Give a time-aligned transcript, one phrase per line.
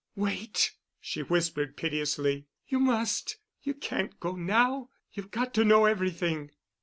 [0.15, 2.47] "Wait," she whispered piteously.
[2.67, 3.37] "You must.
[3.61, 4.89] You can't go now.
[5.13, 6.49] You've got to know everything."